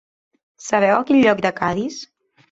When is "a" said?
1.01-1.03